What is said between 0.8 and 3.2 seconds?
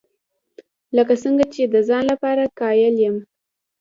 لکه څنګه چې د ځان لپاره قایل یم.